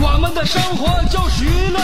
[0.00, 1.78] 我们的生活就是娱乐，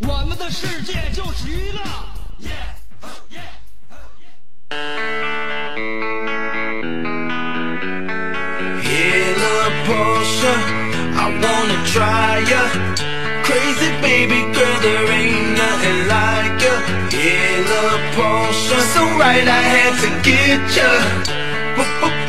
[0.00, 1.80] 我们的世界就是娱乐。
[8.82, 10.54] In a Porsche,
[11.16, 12.62] I wanna try ya.
[13.44, 16.74] Crazy baby girl, there ain't nothing like ya.
[17.12, 20.88] In a Porsche, so right I had to get ya.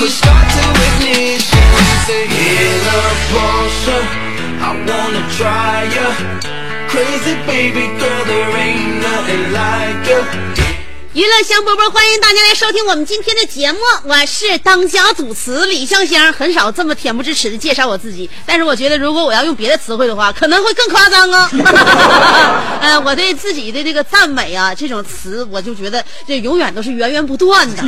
[0.00, 1.66] Push start to ignition.
[2.06, 3.98] Say, in a Porsche,
[4.66, 6.08] I wanna try ya.
[6.92, 10.79] Crazy baby girl, there ain't nothing like ya.
[11.20, 13.78] 娱乐香饽饽，欢迎大家来收听我们今天的节目。
[14.04, 21.50] 我是当家主持李香香，很少这么恬不知耻的介绍我自己，但是我觉得如果我要用别的词汇的话，可能会更夸张啊。
[22.80, 27.82] 呃，我对自己的这个赞美啊，这种词，我就觉得这永远都是源源不断的。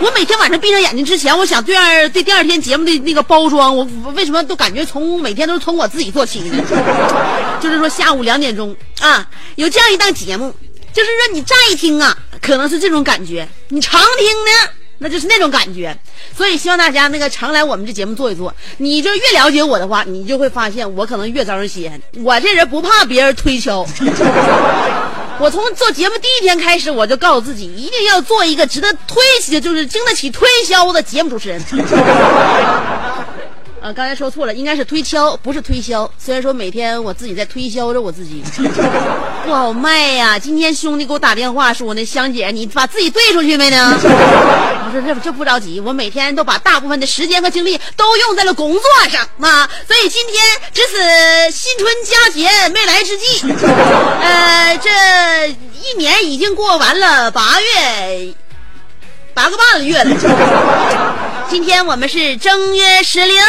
[0.00, 6.64] 我每天晚上闭上眼睛之前，我想第二对第二天节目的那个包装，我我为什么都感觉从每天都是从我自己做起呢？
[7.60, 9.24] 就是说下午两点钟啊，
[9.54, 10.52] 有这样一档节目。
[10.92, 15.96] 就是说，你乍一听啊，可能是这种感觉；你常听呢，那就是那种感觉。
[16.36, 18.54] 所以希望大家那个常来我们这节目坐一坐。
[18.78, 22.00] 你就越了解我的话，你就会发现我可能越招人稀罕。
[22.22, 23.86] 我这人不怕别人推销。
[25.38, 31.58] 我从做节目第一天开始，我就告诉自己，一定要做一个值得推，就是经得起推销的节目主持人。
[33.82, 36.10] 啊，刚才说错了，应该是推敲，不是推销。
[36.18, 38.42] 虽然说每天我自己在推销着我自己，
[39.46, 40.38] 不好卖呀。
[40.38, 43.96] 今天兄弟给我打电话说呢，香姐，你把自己兑出去没呢？
[44.84, 49.66] 我说这这不着急，我每天都把大部分的时间和精力都用在了工作上啊。
[49.88, 53.24] 所以今天值此新春佳节未来之际，
[54.20, 58.34] 呃，这一年已经过完了八月。
[59.32, 60.10] 八个半月了，
[61.50, 63.42] 今天我们是正月十六，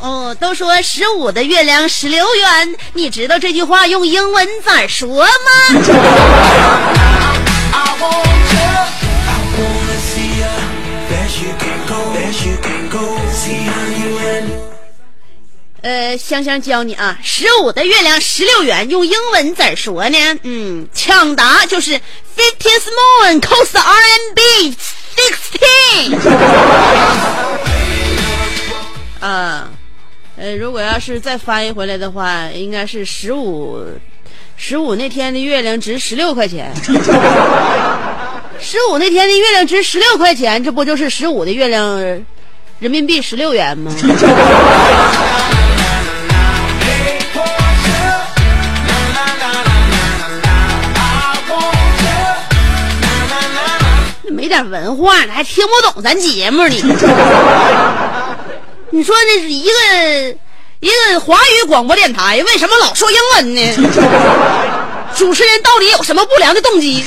[0.00, 5.30] 哦，都说十五的月亮十六圆，你知道这句话用英文咋说吗？
[15.82, 20.18] 呃，香香教你啊，十五的月亮十六圆，用英文咋说呢？
[20.42, 22.00] 嗯，抢答就是
[22.34, 22.80] Fifteen
[23.26, 24.74] moon cost RMB。
[25.16, 26.16] Sixteen，
[29.20, 29.68] 啊，
[30.36, 33.84] 呃，如果要是再翻译回来的话，应该是十五，
[34.56, 36.72] 十五那天的月亮值十六块钱。
[38.60, 41.98] 十五那天的月亮值十六块钱，这不就是十五的月亮
[42.78, 43.92] 人民币十六元吗？
[54.42, 56.74] 没点文化呢，还听不懂咱节目呢。
[58.90, 59.70] 你说那是一个
[60.80, 63.60] 一个华语广播电台，为什么老说英文呢？
[65.14, 67.00] 主持人到底有什么不良的动机？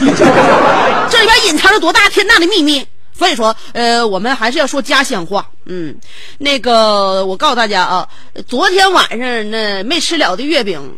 [1.11, 2.87] 这里边隐藏着多大天大的秘密？
[3.19, 5.45] 所以说，呃，我们还是要说家乡话。
[5.65, 5.93] 嗯，
[6.37, 8.07] 那个，我告诉大家啊，
[8.47, 10.97] 昨天晚上那没吃了的月饼。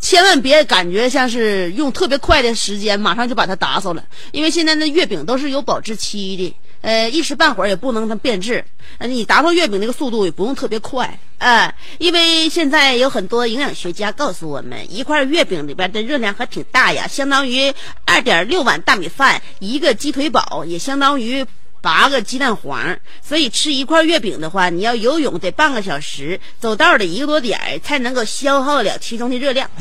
[0.00, 6.56] 千万别感觉像是用特别快的时间马上就把它打扫了，因为现在的月饼都是有保质期的。
[6.80, 8.64] 呃，一时半会儿也不能它变质，
[9.00, 17.74] 你达到月饼那个速度也不用特别快，呃、因为现在有很多营养学家告诉我们，一块月饼里边的热量还挺大呀，相当于
[18.04, 21.44] 二点六碗大米饭，一个鸡腿堡，也相当于。
[21.80, 29.70] 八个鸡蛋黄，所以吃一块月饼的话，你要游泳得半个小时，走道得一个多点儿，才能够消耗了其中的热量。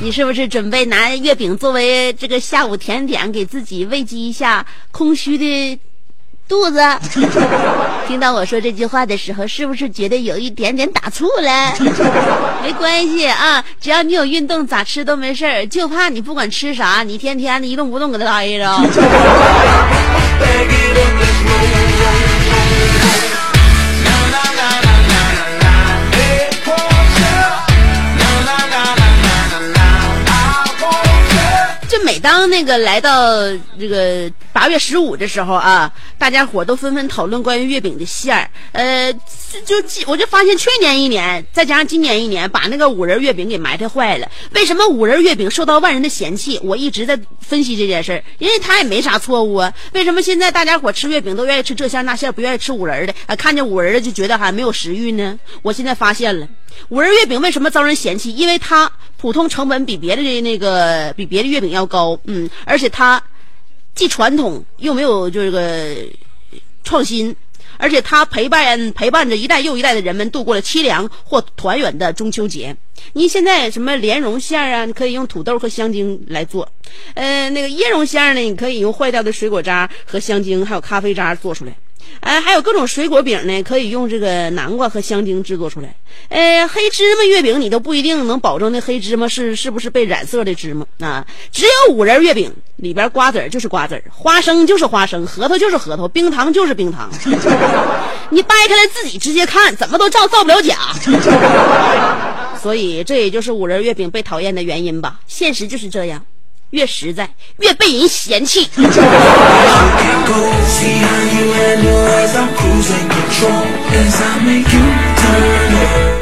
[0.00, 5.78] 你是不是准备拿月饼作为这个下午甜点，给自己慰藉一下空虚的
[6.48, 6.80] 肚子？
[8.06, 11.74] 听到我说这句话的时候，是不是觉得有一点点打醋了？
[12.62, 15.66] 没关系啊，只要你有运动，咋吃都没事儿。
[15.66, 18.76] 就怕你不管吃啥，你天天的一动不动搁那待着。
[31.92, 33.36] 就每当那个来到
[33.78, 38.48] 这个八月十五的时候啊，大家伙都纷纷讨论关于月饼的馅儿。
[38.72, 39.12] 呃，
[39.66, 44.26] 就就我就发现去年一年，再加上今年一年，把那个五仁月饼给埋汰坏了。
[44.52, 46.58] 为什么五仁月饼受到万人的嫌弃？
[46.64, 49.70] 我一直在分析这件事儿，因为它也没啥错误啊。
[49.92, 53.12] 为什么现在大家伙吃月饼都愿意吃这馅儿那馅儿，不愿意吃五仁的？
[53.26, 55.38] 啊，看见五仁的就觉得还没有食欲呢？
[55.60, 56.48] 我现在发现了。
[56.88, 58.34] 五仁月饼为什么遭人嫌弃？
[58.34, 63.22] 因为它普通成本比别的那个比别的月饼要高，嗯，而且它
[63.94, 65.94] 既传统又没有这个
[66.82, 67.34] 创新，
[67.76, 72.76] 而且它陪伴陪伴着一代又一代的人们度过了凄凉或团圆的中秋节。
[73.14, 76.68] 你现在什么莲蓉馅儿啊，你可以用土豆和香精来做，
[77.14, 81.76] 呃，那个椰蓉馅儿呢，你可以用坏掉的水果渣和香精还有咖啡渣做出来。
[82.22, 85.94] 哎，还有各种水果饼呢，可以用这个南瓜和香精制作出来。
[86.28, 91.26] 呃，黑芝麻月饼你都不一定能保证那黑芝麻是是不是被染色的芝麻啊。
[91.50, 97.10] 只有五仁月饼里边瓜子就是瓜子，花生就是花生，核桃就是核桃，冰糖就是冰糖。
[98.30, 100.76] 你掰开来自己直接看，怎么都造造不了假。
[102.62, 105.18] 所以这也就是五仁月饼被讨厌的原因吧。
[105.26, 106.24] 现实就是这样，
[106.72, 107.28] 越实在，
[107.58, 108.68] 越被人嫌弃。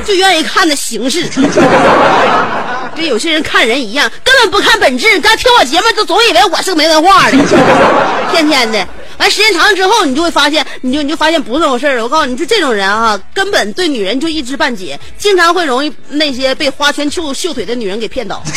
[0.04, 1.24] 就愿意看的形式，
[2.96, 5.06] 跟有些人看人一样，根本不看本质。
[5.20, 7.38] 刚听我节目，都总以为我是个没文化的，
[8.32, 8.86] 天天的
[9.18, 12.02] 完时间长了之后，你就会发现，你就你就发现不是这么回事儿。
[12.02, 18.42] 我告诉你，就这种人啊，根本对女人就一知半解，经常会容易那些被花拳绣绣腿的女人给骗倒。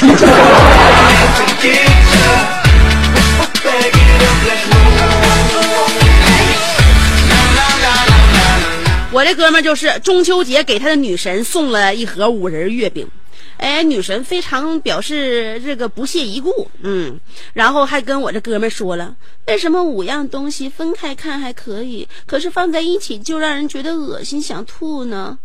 [9.11, 13.07] 我这哥们儿就是中秋节给他的女神送了一盒五仁月饼，
[13.57, 17.19] 哎，女神非常表示这个不屑一顾，嗯，
[17.53, 19.15] 然后还跟我这哥们儿说了，
[19.47, 25.37] 为什么五样东西分开看还可以，可是放在一起就让人觉得恶心想吐呢？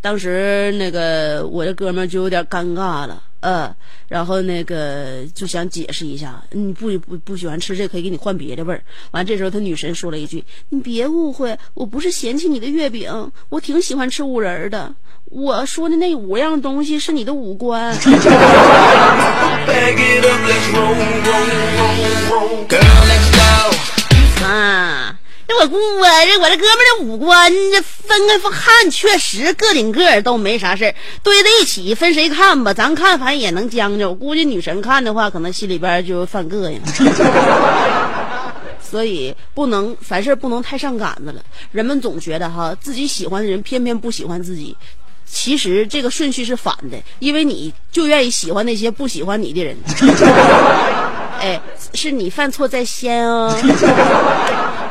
[0.00, 3.76] 当时那个我这哥们儿就有点尴尬了，呃，
[4.08, 8.82] 然后那个就想解释一下，你不不不喜欢吃这，可以给你换别的味儿。
[9.10, 14.94] 完，这时候他女神说了一句：“你别误会，我不是嫌弃你的月饼，我挺喜欢吃五仁的。
[15.26, 17.94] 我说的那五样东西是你的五官。
[24.42, 34.08] 啊。”那我姑我这我这哥们儿的五官，这分开看确实个顶个儿都没啥事儿，堆在一起分谁看吧，咱看反正也能将就。
[34.08, 36.80] 我估计女神看的话，可能心里边就犯膈应。
[38.80, 41.42] 所以不能凡事不能太上杆子了。
[41.72, 44.74] 人们总觉得哈自己喜欢的人偏偏不喜欢自己，
[45.26, 49.76] 其实这个顺序是反的，因为你就愿意喜欢那些不喜欢你的人。
[51.40, 51.60] 哎，
[51.92, 53.52] 是你犯错在先哦。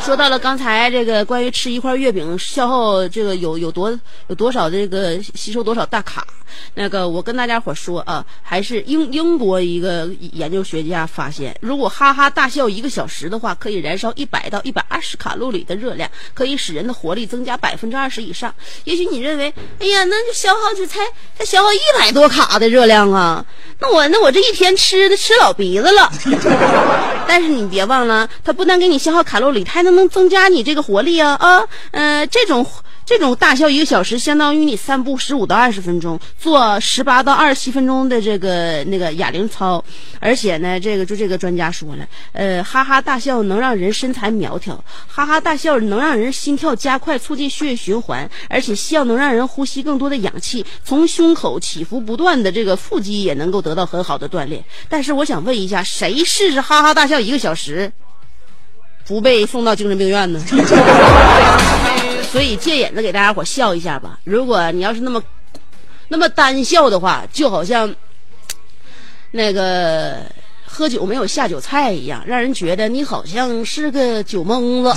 [0.03, 6.27] 说到了刚才这个关于吃一块月饼消耗这个有有多有多少这个吸收多少大卡，
[6.73, 18.53] 那个我跟大家伙说啊，还是英英国一个研究学家发现，如果哈哈大笑一个小时的话，可以燃烧一百到一百二十卡路里的热量，可以使人的活力增加百分之二十以上。
[18.83, 20.99] 也许你认为，哎呀，那就消耗就才
[21.37, 23.45] 才消耗一百多卡的热量啊，
[23.79, 26.11] 那我那我这一天吃的吃老鼻子了。
[27.25, 32.65] 但是你别忘了，它不但给你消耗卡路里，还能能增加你这个活力啊啊，呃，这种
[33.05, 39.83] 这种大笑一个小时，相当于你散步十五到二十分钟，做十八到二十七分钟的这个那个哑铃操，
[40.19, 54.63] 而且呢，这个就这个专家说了，呃，哈哈大笑能让人身材苗条，哈哈大笑能让人心跳加快，促进血液循环，而且笑能让人呼吸更多的氧气，从胸口起伏不断的这个腹肌也能够得到很好的锻炼。
[54.87, 57.91] 但是我想问一下，谁试试哈哈大笑一个小时？
[59.05, 60.39] 不被送到精神病院呢。
[62.31, 64.17] 所以借引子给大家伙笑一下吧。
[64.23, 65.21] 如果你要是那么
[66.07, 67.93] 那么单笑的话，就好像
[69.31, 70.17] 那个
[70.65, 74.91] 喝酒没有下酒菜一样，让人觉得你好像是个酒蒙子。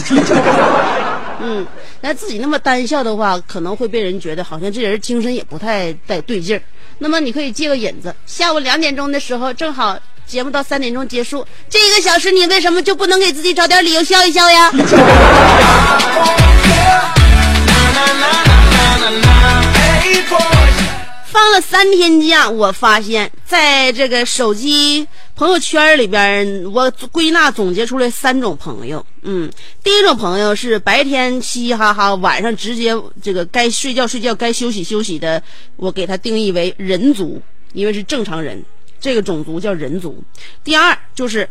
[1.43, 1.67] 嗯，
[2.01, 6.63] 那自己那么单笑的话，可能会被人觉得好像这人精神也不太带对劲儿。
[6.99, 9.99] 那么你可以借个引子，下午两点钟的时候正好。
[10.27, 14.73] 节目到三点钟结束，这个小时你为什么就不能给自己找点理由笑一笑呀？
[21.27, 29.05] 放了三天假，我发现在这个手机朋友圈里边，我归纳总结出来三种朋友。
[29.23, 29.51] 嗯，
[29.85, 35.43] 第一种朋友是白天嘻嘻哈哈，晚上直接这个该睡觉睡觉，该休息休息的，
[35.77, 37.41] 我给他定义为人族，
[37.75, 38.65] 因为是正常人。
[39.01, 40.23] 这个种族叫人族。
[40.65, 41.49] 第二就是，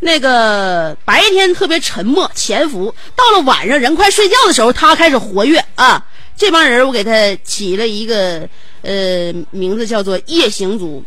[0.00, 6.04] 那个白天特别沉默潜伏，到了晚上人快睡觉的时候，他开始活跃啊。
[6.36, 8.48] 这帮人我给他起了一个
[8.82, 11.04] 呃名字，叫做夜行族，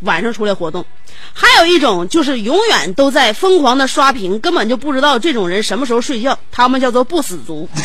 [0.00, 0.84] 晚上出来活动。
[1.32, 7.68] 还有一种就是永远都在疯狂的刷屏，根本就不知道这种人什么时候睡觉，他们叫做不死族。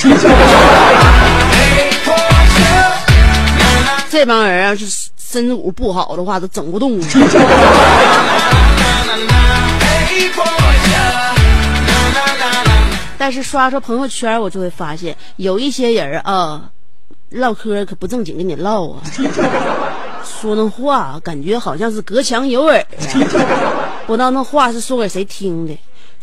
[4.16, 5.10] 这帮人要是。
[5.18, 6.98] 身子骨不好的话，都整不动。
[13.18, 16.70] 但是刷刷朋友圈，我就会发现有一些人啊，
[17.32, 19.02] 唠嗑可不正经跟你唠啊，
[20.24, 22.88] 说那话感觉好像是隔墙有耳啊，
[24.08, 25.78] 不知道那话是说给谁听的。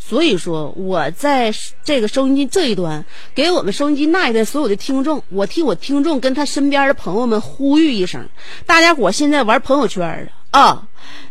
[0.04, 1.50] 所以说，我在
[1.82, 3.02] 这个收音机这一端，
[3.34, 8.28] 给我们收音机那一端所有的听众，我替我听众跟他身边的朋友们呼吁一声：
[8.66, 10.82] 大家伙现在玩朋友圈的啊，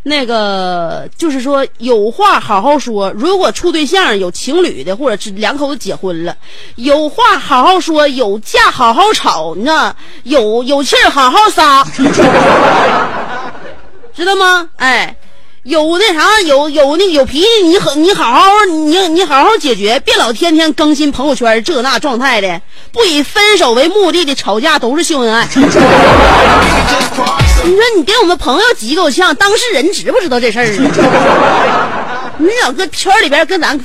[0.02, 3.12] 那个就是说有话好好说。
[3.12, 6.36] 如果处对象有情侣的，或者是两口子结婚了，
[6.78, 11.84] 有话好好说，有架好好吵，你知道，有有气儿好好撒，
[14.16, 14.70] 知道吗？
[14.78, 15.16] 哎。
[15.64, 22.60] 有那啥，有有那有脾气，你好，你好好，你你好好解决，别老天天更新朋友圈这那状态的，
[22.92, 25.48] 不以分手为目的的吵架都是秀恩爱。
[27.64, 32.34] 你说你给我们朋友急够呛，当事人知不知道这事儿啊？
[32.40, 33.80] 你老搁圈里边跟咱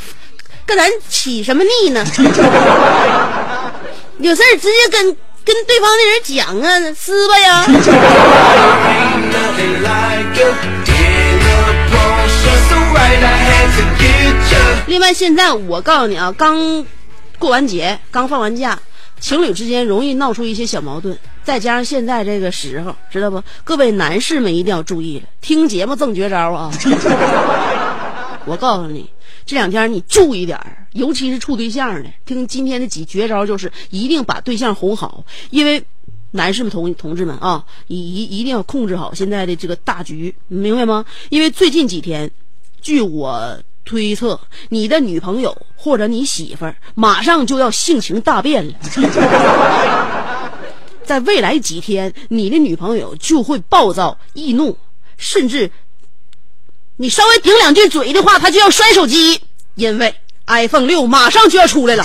[0.64, 2.02] 跟咱起什么腻呢？
[4.18, 5.14] 有事儿直接跟
[5.44, 7.66] 跟对方的人讲啊，撕吧呀。
[14.86, 16.84] 另外，现在我告诉你啊，刚
[17.38, 18.78] 过完节，刚放完假，
[19.20, 21.16] 情侣之间容易闹出一些小矛盾。
[21.44, 23.42] 再加上现在这个时候，知道不？
[23.62, 26.72] 各位男士们一定要注意了，听节目赠绝招啊！
[28.46, 29.08] 我告诉你，
[29.44, 35.84] 这两天你注意点儿，尤其是处对象的，听今天的几绝招，就是一定把对象哄好，因为
[36.32, 41.04] 男士们同同志们啊，一一一定要控制好现在的这个大局，明白吗？
[41.28, 42.28] 因为最近几天，
[42.80, 43.58] 据我。
[43.88, 44.40] 推测
[44.70, 48.74] 你的女朋友或者你媳妇儿马上就要性情大变了，
[51.04, 54.76] 在未来几天，你的女朋友就会暴躁易怒，
[55.16, 55.70] 甚至
[56.96, 59.40] 你稍微顶两句嘴的话，她就要摔手机，
[59.76, 60.12] 因为
[60.48, 62.04] iPhone 六马上就要出来了。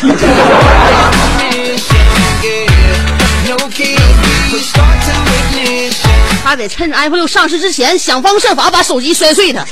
[6.44, 9.64] 他得趁着 iPhone 六上市之前，想方设法把手机摔碎它。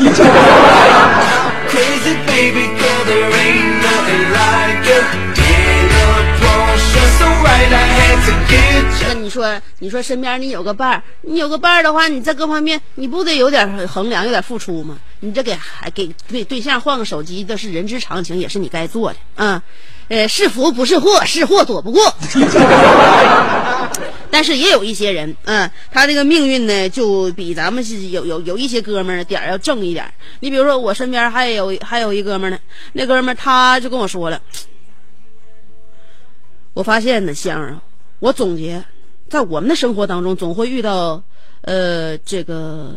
[9.08, 14.98] 那你说，你说身边你有个伴儿，你有个伴儿的话，你在各方面你不得有点衡量，有点付出吗？
[15.22, 19.62] 你这给还给对对象换个手机，这是人之常情，也是你该做的啊。
[20.10, 22.14] 呃，是福不是祸，是祸躲不过。
[24.32, 30.14] 但是也有一些人，嗯，他这个命运呢，就比咱们是有有有一些哥们儿点儿要正一点儿。
[30.40, 32.60] 你比如说，我身边还有还有一哥们儿呢，
[32.94, 34.40] 那哥们儿他就跟我说了，
[36.74, 37.80] 我发现呢，香儿，
[38.20, 38.84] 我总结，
[39.30, 41.24] 在我们的生活当中，总会遇到
[41.62, 42.96] 呃这个，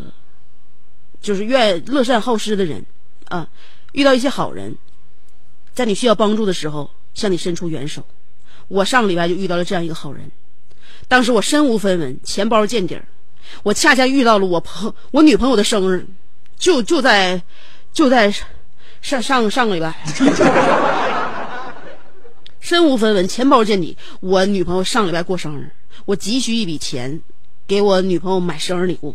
[1.23, 2.85] 就是愿乐善好施的人
[3.29, 3.49] 啊，
[3.93, 4.77] 遇到一些好人，
[5.73, 6.91] 在你需要帮助的时候。
[7.15, 8.05] 向你伸出援手。
[8.69, 10.31] 我上个礼拜就遇到了这样一个好人，
[11.09, 13.05] 当时我身无分文，钱包见底儿，
[13.63, 16.07] 我恰恰遇到了我朋我女朋友的生日，
[16.57, 17.43] 就就在
[17.93, 18.33] 就在
[19.01, 19.95] 上上上个礼拜，
[22.61, 23.97] 身无分文，钱包见底。
[24.21, 25.71] 我女朋友上礼拜过生日，
[26.07, 27.21] 我急需一笔钱，
[27.67, 29.15] 给我女朋友买生日礼物。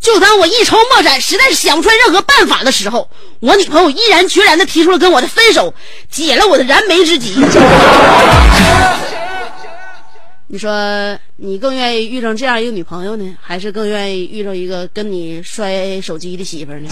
[0.00, 3.10] 就当我一筹莫展，实在是想不出来任何办法的时候，
[3.40, 5.74] 我女朋友毅然决然的提出了跟我的分手，
[6.10, 7.34] 解了我的燃眉之急。
[10.50, 16.88] 你说，你更愿意遇上这样一个女朋友呢，还是更愿意遇上一个跟你摔手机的媳妇儿呢？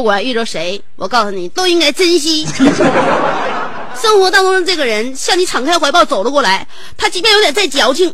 [0.00, 2.46] 不管遇着谁，我告诉你，都应该珍惜。
[4.00, 6.66] 生活当中的这个人向你敞开怀抱走了过来，
[6.96, 8.10] 他即便有点再矫情，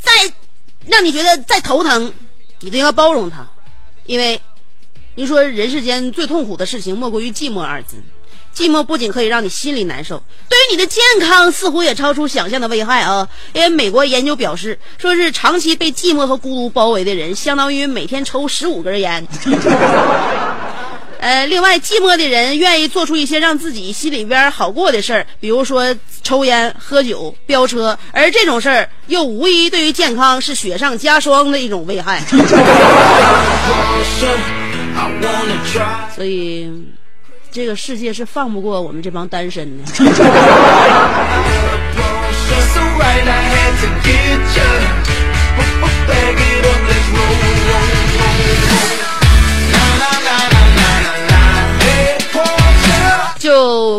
[0.00, 0.12] 再
[0.86, 2.12] 让你觉得再头疼，
[2.60, 3.44] 你都要包容他，
[4.04, 4.40] 因为
[5.16, 7.96] 你说人世间最痛苦的事情莫过于寂寞二字。
[8.54, 13.28] 寂寞不仅可以让你心里难受，对于你的健康似乎也超出想象的危害啊！
[13.52, 19.26] 因为美国研究表示，说是长期被寂寞和孤独包围的人，相当于每天抽十五根烟。
[21.26, 25.92] 呃，另外，寂寞的人愿意做出一些让自己心里边好过的事儿，比如说
[26.22, 32.22] 抽烟、喝酒、飙车，而这种事儿又无疑对于健康是雪上加霜的一种危害。
[32.22, 32.30] I.
[36.14, 36.70] 所以，
[37.50, 39.84] 这个世界是放不过我们这帮单身的。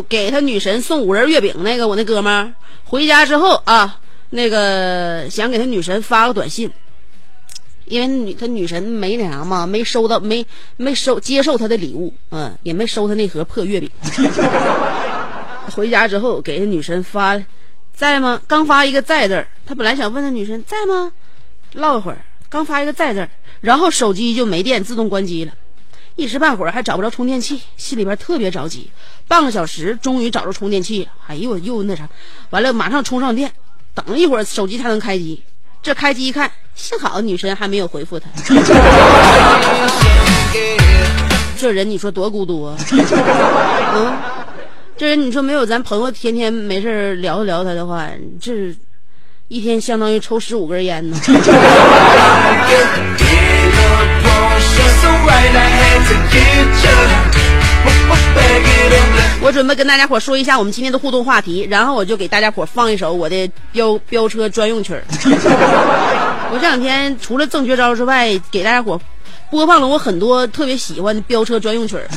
[0.04, 4.00] 给他女神送五仁月饼那个我那哥们儿回家之后啊，
[4.30, 6.72] 那个想给他女神发个短信，
[7.86, 13.90] 因为女他女神没那啥嘛，没收到没没收接受他的礼物，嗯，也没收他那盒破月饼。
[15.76, 17.42] 回家之后给他女神发
[17.94, 18.42] 在吗？
[18.48, 21.12] 刚发一个在字儿，他本来想问他女神在吗，
[21.74, 22.18] 唠一会儿，
[22.50, 25.52] 刚发一个在字儿，然后手机就没电，自动关机了。
[26.18, 28.92] 一时半会儿还找不着充电器，心里边特别着急。
[29.28, 31.08] 半个小时，终于找着充电器。
[31.28, 32.10] 哎呦，又那啥，
[32.50, 33.54] 完了马上充上电，
[33.94, 35.42] 等一会儿手机才能开机。
[35.82, 38.28] 这开机一看，幸好女神还没有回复他。
[41.56, 42.76] 这人你说多孤独啊！
[42.92, 44.14] 嗯，
[44.98, 48.10] 这人你说没有咱朋友天天没事儿聊聊他的话，
[48.42, 48.76] 这
[49.50, 51.18] 一天相当于抽十五根烟呢。
[59.58, 65.04] 准备跟大家伙说一下我们今天的互动话题，然后我就给大家伙放一首我的飙飙车专用曲儿。
[66.54, 69.02] 我这两天除了正绝招之外，给大家伙
[69.50, 72.08] 播放了我很多特别喜欢的飙车专用曲儿。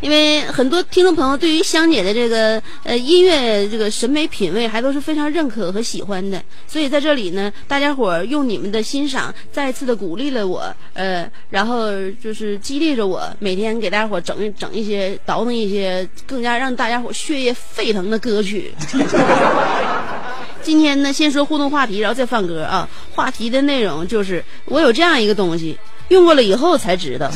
[0.00, 11.90] 因为很多听众朋友对于香姐的这个呃音乐这个审美品味还都是非常认可和喜欢的，所以在这里呢，大家伙儿用你们的欣赏再次的鼓励了我，呃，然后
[12.22, 18.72] 就是激励着我，每天给大家伙儿整整一些倒腾一些更加让大家伙儿血液沸腾的歌曲。
[20.62, 22.88] 今天呢，先说互动话题，然后再放歌啊。
[23.14, 27.30] 话题的内容就是我有这样一个东西，用过了以后才知道。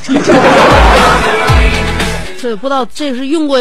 [2.44, 3.58] 这不知道这是用过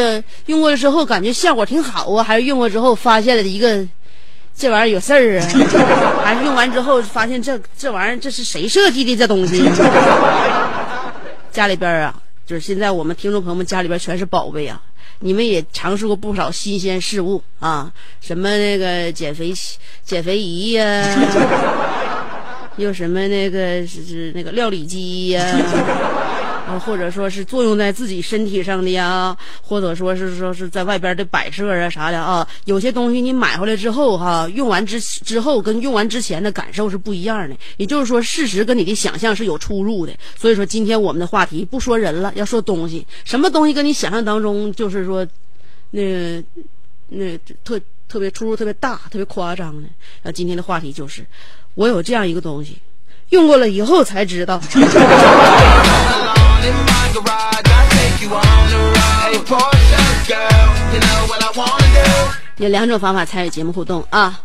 [0.48, 3.82] 用过了之后感觉效果挺好啊，还是用过之后发现了一个
[4.54, 5.48] 这玩意儿有事儿啊？
[6.22, 9.64] 还是用完之后发现这这玩意儿这是谁设计的这东西？
[11.50, 12.14] 家里边儿啊，
[12.46, 14.82] 就是现在我们听众朋友们家里边全是宝贝啊。
[15.20, 19.54] 你们也尝试过不少新鲜事物啊，什么那个减肥
[20.04, 21.06] 减肥仪呀、
[22.76, 25.42] 又什么那个是是那个料理机呀、
[26.86, 40.14] 或者说是作用在自己身体上的呀，或者说是说是在外边的摆设啊啥的啊，有些东西你买回来之后哈、用完之之后跟用完之前的感受是不一样的，也就是说事实跟你的想象是有出入的。
[40.36, 45.26] 所以说今天我们的话题不说人了，要说东西，什么东西跟你想象当中就是说，
[45.92, 46.44] 那
[47.10, 49.88] 那特特别出入特别大、特别夸张的。
[50.24, 51.26] 那今天的话题就是，
[51.76, 52.78] 我有这样一个东西，
[53.30, 54.60] 用过了以后才知道。
[56.64, 57.66] in my garage.
[57.66, 59.32] I take you on the road.
[59.32, 62.64] Hey, Porsche girl, you know what I wanna do.
[62.64, 64.40] 有两种方法参与节目互动啊，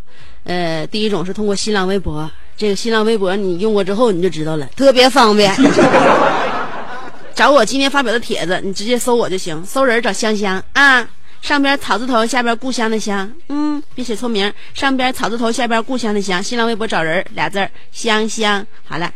[0.45, 5.55] 呃，第一种是通过新浪微博，这个新浪微博你用过之后你就知道了，特别方便。
[7.35, 11.07] 找我今天发表的帖子，你直接搜我就行，搜人找香香啊，
[11.41, 14.53] 上边草字头，下边故乡的乡，嗯，别写错名。
[14.75, 16.43] 上边草字头，下边故乡的乡。
[16.43, 18.67] 新浪微博找人俩字儿香香。
[18.85, 19.13] 好了，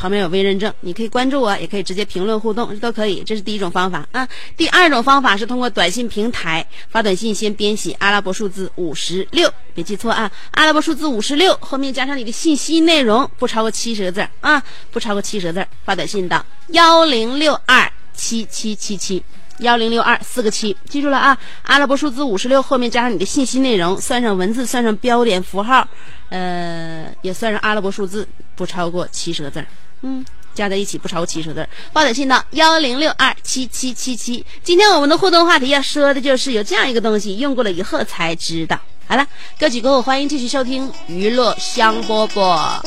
[0.00, 3.22] 旁边有微认证，你可以关注我，也可以直接评论互动，这都可以。
[3.22, 4.26] 这是第一种方法啊。
[4.56, 19.22] 第二种方法是通过短信平台发短信，先编写阿拉伯数字五十六，别记错啊，阿拉伯数字五十六后面加上你的信息内容，不超过七十个字啊，不超过七十个字，发短信到幺零六二七七七七。
[19.60, 21.36] 幺零六二四个七，记住了啊！
[21.64, 25.86] 阿拉伯数字五十六后面加上你的信息内容，算上文字，算上标点符号，
[26.30, 29.66] 呃，也算上阿拉伯数字，不超过七十个字儿。
[30.02, 31.68] 嗯，加在一起不超过七十个字。
[31.92, 34.44] 发短信到幺零六二七七七七。
[34.62, 38.78] 今天我们的互动话题要说的就是有这样一个东西，用过了以后才知道。
[39.06, 39.26] 好了，
[39.58, 42.80] 歌曲过后，欢迎继续收听娱乐香饽饽。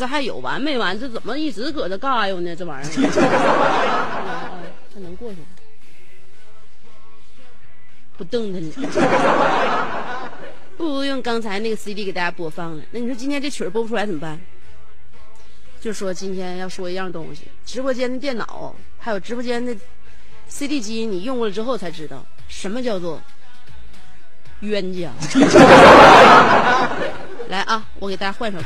[0.00, 0.98] 每次还有完没完？
[0.98, 2.56] 这怎么一直搁这嘎悠呢？
[2.56, 2.90] 这玩意儿，
[4.94, 5.36] 还能过去？
[8.16, 8.72] 不瞪他呢？
[10.78, 12.82] 不如用刚才那个 CD 给大家播放了。
[12.92, 14.40] 那你说今天这曲儿播不出来怎么办？
[15.82, 19.76] 就说今天要说一样东西，直播间的电脑还有直播间的
[20.48, 23.20] CD 机，你用过了之后才知道什么叫做
[24.60, 25.10] 冤家。
[27.50, 28.64] 来啊，我给大家换首歌。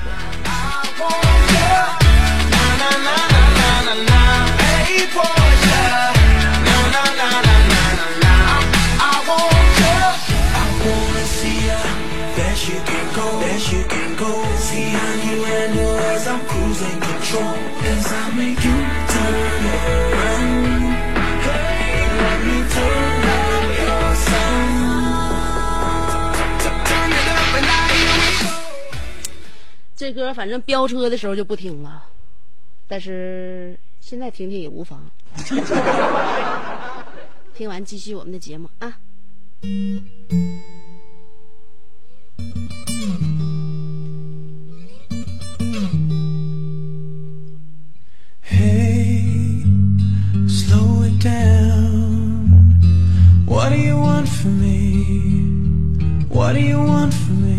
[12.68, 14.30] you can go, that you can go.
[14.56, 17.63] See how you handle as I'm cruising control.
[29.96, 32.04] 这歌反正飙车的时候就不听了，
[32.88, 35.08] 但是现在听听也无妨。
[37.54, 38.98] 听完继续我们的节目啊。
[48.42, 49.64] Hey,
[50.48, 52.48] slow it down.
[53.46, 56.26] What do you want from me?
[56.28, 57.53] What do you want from me?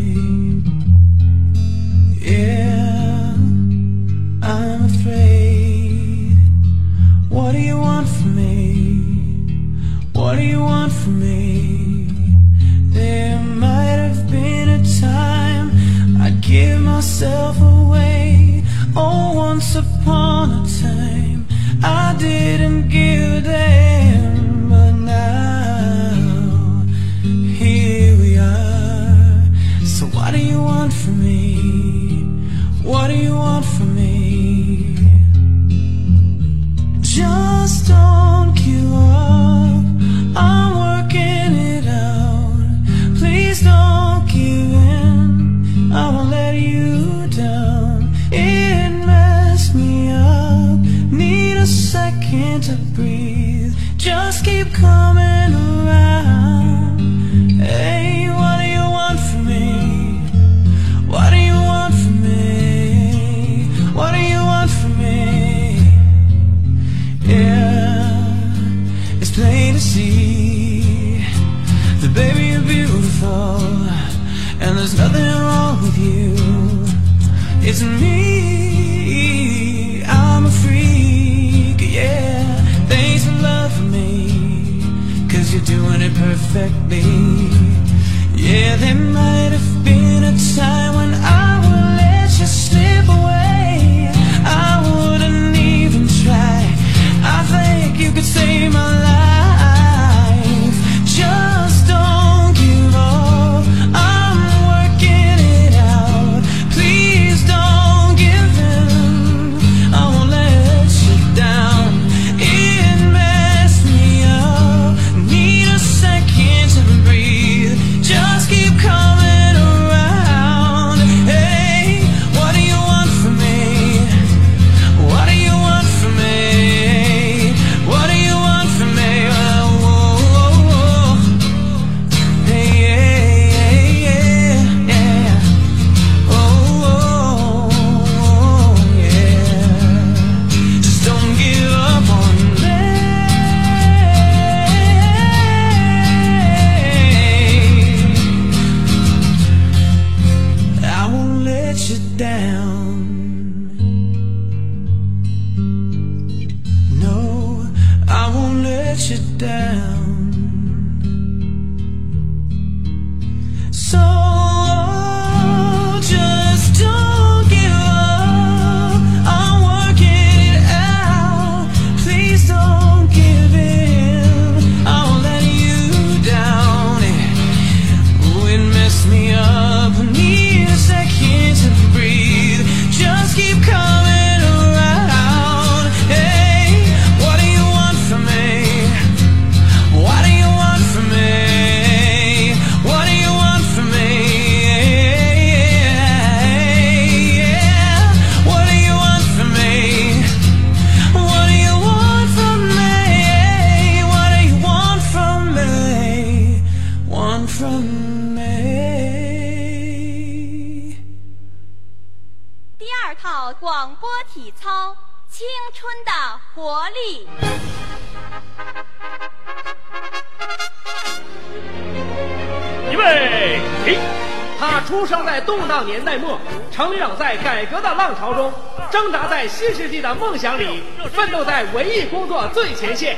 [225.75, 226.39] 到年代末，
[226.71, 228.49] 成长在改革的浪潮中，
[228.89, 230.81] 挣扎在新世纪的梦想里，
[231.13, 233.17] 奋斗在文艺工作最前线。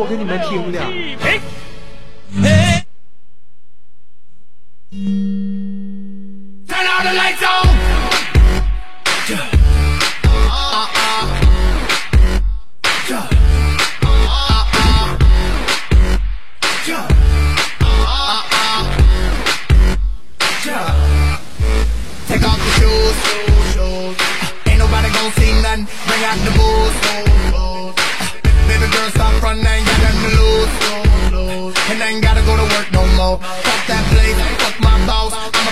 [0.01, 0.81] 我给你们听的。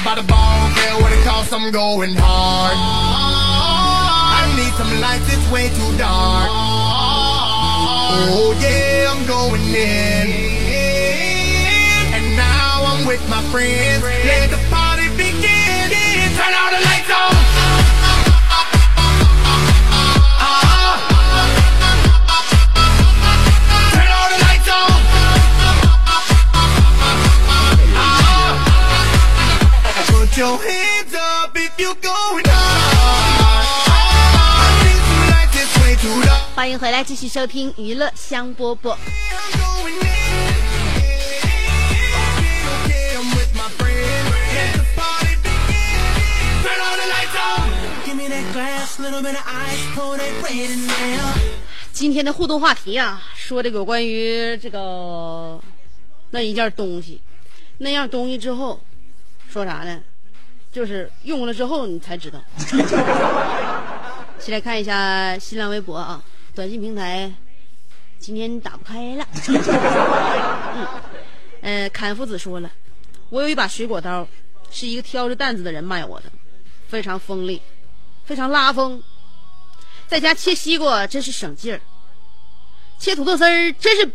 [0.10, 2.74] I'm about ball, care what it costs, I'm going hard.
[2.74, 6.50] I need some lights, it's way too dark.
[8.34, 10.32] Oh yeah, I'm going in.
[12.16, 14.02] And now I'm with my friends.
[36.56, 38.96] 欢迎回来，继续收听娱乐香饽饽。
[51.92, 55.60] 今天的互动话题啊，说这个有关于这个
[56.30, 57.20] 那一件东西，
[57.80, 58.80] 那样东西之后，
[59.52, 60.00] 说啥呢？
[60.72, 62.40] 就是用了之后你才知道。
[64.40, 66.24] 先来看一下新浪微博啊，
[66.56, 67.32] 短信平台
[68.20, 69.28] 今天打不开了。
[71.62, 72.72] 嗯，呃，侃夫子说了，
[73.30, 74.28] 我有一把水果刀，
[74.72, 76.32] 是一个挑着担子的人卖我的，
[76.88, 77.62] 非常锋利，
[78.24, 79.04] 非常拉风。
[80.08, 81.82] 在家切西瓜真是省劲儿，
[82.98, 84.10] 切土豆丝儿真是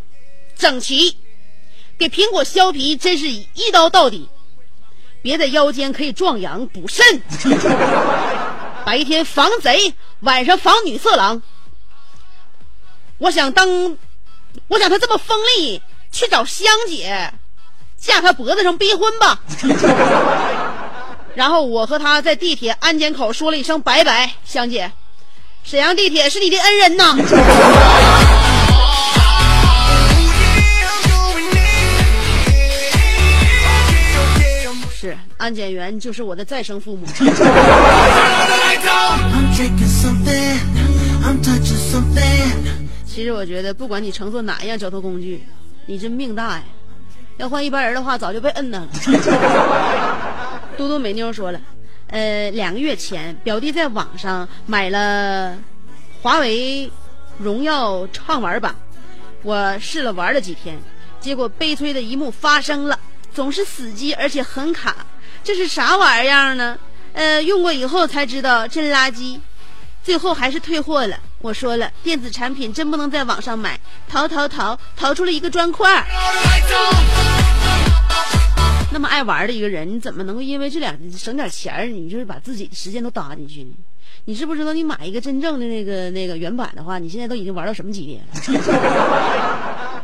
[0.56, 1.16] 整齐，
[1.98, 4.28] 给苹果削皮真是一刀到底，
[5.24, 7.22] 别在腰间可以壮阳补肾，
[8.84, 11.40] 白天防贼，晚上防女色狼。
[13.16, 13.96] 我想当，
[14.68, 15.80] 我想他这么锋利，
[16.12, 17.32] 去找香姐，
[17.98, 19.40] 架他脖子上逼婚吧。
[21.34, 24.92] 然后我和他在地铁安检口说了一声拜拜，香姐。
[25.62, 27.16] 沈阳地铁是你的恩人呐。
[35.36, 37.06] 安检员就是我的再生父母。
[43.06, 45.44] 其实我觉得，不管你乘坐哪一样交通工具，
[45.86, 46.64] 你这命大呀！
[47.36, 48.88] 要换一般人的话，早就被摁那了。
[50.76, 51.60] 嘟嘟美妞说了，
[52.08, 55.56] 呃，两个月前，表弟在网上买了
[56.20, 56.90] 华为
[57.38, 58.74] 荣耀畅玩版，
[59.42, 60.76] 我试了玩了几天，
[61.20, 62.98] 结果悲催的一幕发生了，
[63.32, 65.06] 总是死机，而且很卡，
[65.44, 66.78] 这是啥玩意儿呢？
[67.12, 69.38] 呃，用过以后才知道真垃圾。
[70.02, 71.18] 最后还是退货了。
[71.38, 73.78] 我说了，电子产品真不能在网上买，
[74.08, 76.06] 淘淘淘淘出了一个砖块儿。
[78.90, 83.74] 那么爱玩的一个人，你怎么能够因为这俩省点钱儿，你就是把自己的时间都搭进去呢？
[84.24, 88.26] 你知不知道，你买一个真正的那个那个原版的话，你现在都已经玩到什么级别了？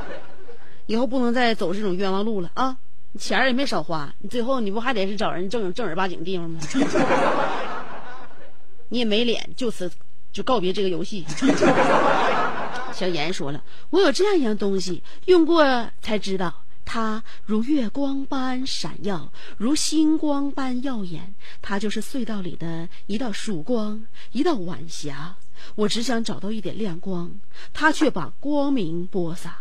[0.87, 2.77] 以后不能再走这种冤枉路了啊！
[3.13, 6.61] 你钱儿也没少花，你最后你不还得是找人正正儿八经地方吗？
[8.89, 9.91] 你也没脸就此
[10.33, 11.25] 就告别这个游戏。
[12.93, 21.35] 小严说了，我有这样一样东西，用过才知道，它如月光般闪耀，如星光般耀眼。
[21.63, 25.37] 它就是隧道里的一道曙光，一道晚霞。
[25.77, 27.31] 我只想找到一点亮光，
[27.73, 29.57] 它却把光明播撒。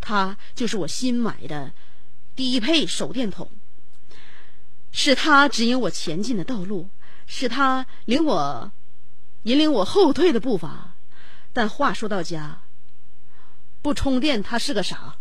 [0.00, 1.70] 它就是我新买的
[2.34, 3.48] 低配手电筒，
[4.90, 6.88] 是他指引我前进的道路，
[7.26, 8.72] 是他领我
[9.44, 10.94] 引领我后退的步伐。
[11.52, 12.60] 但话说到家，
[13.82, 15.16] 不充电它是个啥？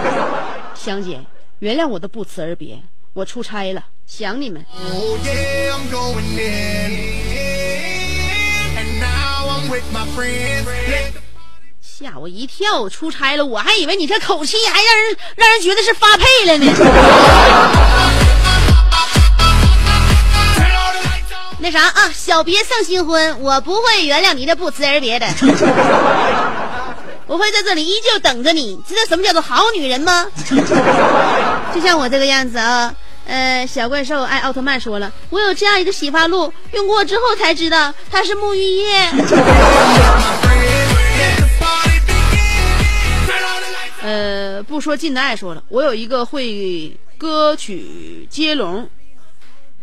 [0.74, 1.20] 香姐，
[1.58, 4.64] 原谅我的不辞而别，我出差了，想你们。
[11.98, 12.90] 吓我一跳！
[12.90, 16.66] 出差了，我还以为你这口气还让人让人觉得是发配了呢。
[21.58, 25.26] 那啥啊，小别胜新婚，我不会原谅你的不辞而别的。
[27.26, 28.78] 我会在这里依旧等着你。
[28.86, 30.26] 知道什么叫做好女人吗？
[31.74, 32.94] 就像我这个样子啊。
[33.26, 39.10] 呃，小怪兽爱奥特曼说了，我有这样一个洗发露，用过之后才知道它是沐浴液。
[44.62, 48.88] 不说近的爱说了，我有一个会歌曲接龙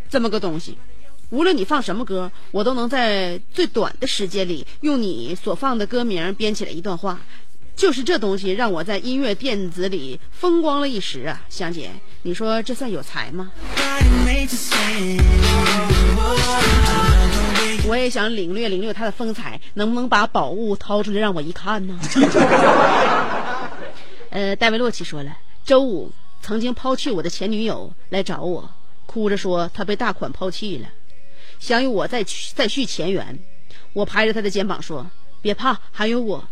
[0.09, 0.77] 这么个东西，
[1.29, 7.19] 无论你放什么歌，我都能在最短的时间里用你所放的歌名编起来一段话。
[7.75, 11.89] 就是这东西让我在音乐电子里风光了一时啊，香姐，
[12.21, 13.51] 你说这算有才吗？
[17.85, 21.99] 我也想领略领略他的风采，能不能把宝物掏出来让我一看呢？
[24.33, 28.67] 呃，戴维洛奇说了，周五曾经抛弃我的前女友来找我，
[29.05, 30.87] 哭着说她被大款抛弃了，
[31.59, 33.37] 想与我再续再续前缘。
[33.93, 35.05] 我拍着他的肩膀说
[35.39, 36.43] ：“别怕，还有我。”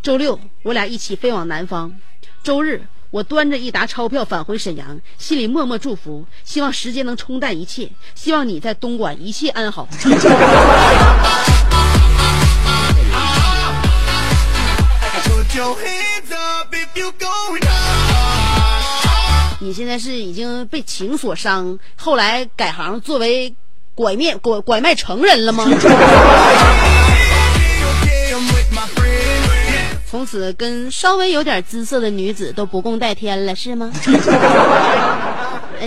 [0.00, 1.94] 周六我俩一起飞往南方，
[2.42, 9.86] 周日我端着一沓钞票返回沈阳，心里默默祝福，希望时间能冲淡一切，希望你在东莞一切安好。
[19.64, 23.54] 你现在是已经被情所伤，后来改行作为
[23.94, 25.64] 拐面拐拐卖成人了吗？
[30.06, 33.90] 从此跟稍微有点姿色的女子都不共戴天了，是吗？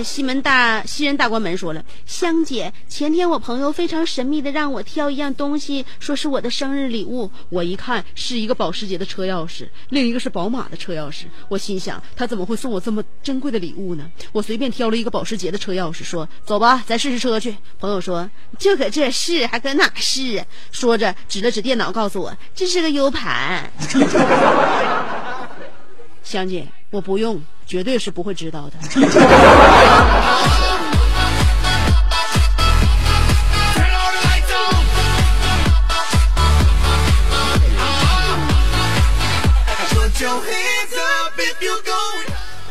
[0.04, 7.32] 西门大西人大关门说了，香姐，前天我朋友非常神秘的让我挑一样东西，说是我的生日礼物。
[7.50, 11.26] 我一看是一个保时捷的车钥匙，另一个是宝马的车钥匙。
[11.50, 14.10] 我心想，他怎么会送我这么珍贵的礼物呢？
[14.32, 17.56] 我随便挑了一个保时捷的车钥匙，说走吧，咱试试车去。
[17.80, 20.46] 朋友说就搁这试，还搁哪试？
[20.72, 23.72] 说着指了指电脑，告诉我这是个 U 盘。
[26.24, 28.78] 香姐，我不用，绝对是不会知道的。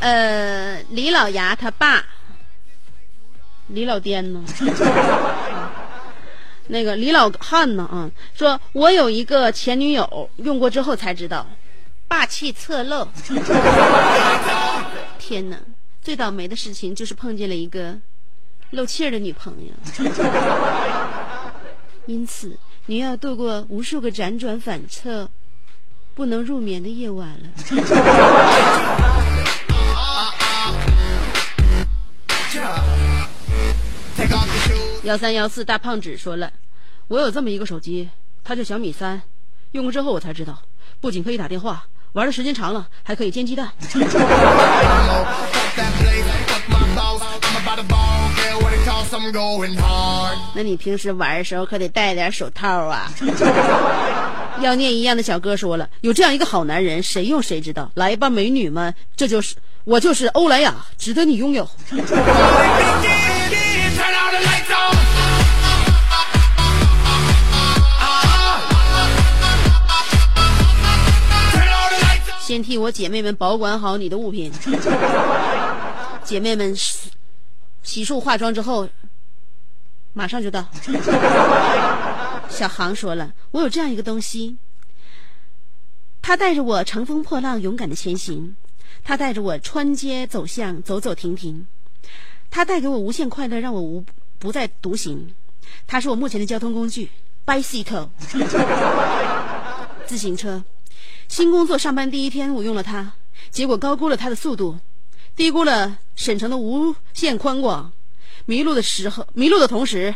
[0.01, 2.03] 呃，李老牙他爸，
[3.69, 4.43] 李老颠呢？
[6.69, 7.85] 那个李老汉呢？
[7.85, 11.47] 啊，说我有一个前女友，用过之后才知道。
[12.09, 13.09] 霸气侧漏。
[15.19, 15.59] 天哪，
[16.03, 17.99] 最倒霉的事情就是碰见了一个
[18.71, 19.73] 漏气儿的女朋友，
[22.07, 25.29] 因此你要度过无数个辗转反侧、
[26.15, 27.49] 不能入眠的夜晚了。
[35.03, 36.53] 幺三幺四大胖子说了，
[37.09, 38.09] 我有这么一个手机，
[38.43, 39.23] 它叫小米三，
[39.73, 40.63] 用过之后我才知道，
[41.01, 43.71] 不仅可以打电话，玩的时间长了还可以煎鸡蛋。
[50.55, 53.13] 那你平时玩的时候可得戴点手套啊。
[54.63, 57.91] 妖孽一样的小哥说了，有这样一个好男人，谁用谁知道。
[57.93, 61.69] 来吧，美女们，这就是我就是欧莱雅，值得你拥有。
[72.57, 74.51] 先替我姐妹们保管好你的物品。
[76.25, 77.11] 姐妹们洗
[77.83, 78.89] 洗漱化妆之后，
[80.15, 80.67] 马上就到。
[82.49, 84.57] 小航说了，我有这样一个东西，
[86.23, 88.55] 它带着我乘风破浪，勇敢的前行；
[89.05, 91.67] 它带着我穿街走巷，走走停停；
[92.51, 94.03] 它带给我无限快乐，让我无
[94.39, 95.35] 不再独行。
[95.87, 97.11] 它是我目前的交通工具
[97.45, 98.09] ，bicycle，
[100.09, 100.65] 自行车。
[101.29, 103.13] 新工作上班第一天，我用了它，
[103.51, 104.79] 结果高估了它的速度，
[105.35, 107.93] 低估了沈城的无限宽广。
[108.47, 110.15] 迷路的时候，迷路的同时，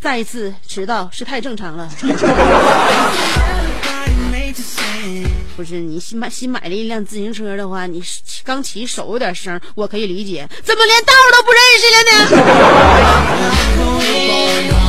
[0.00, 1.90] 再一次迟到是太正常了。
[5.56, 8.02] 不是你新买新买了一辆自行车的话，你
[8.44, 10.48] 刚骑手有点声，我可以理解。
[10.62, 12.02] 怎么连道都不认识了
[14.76, 14.78] 呢？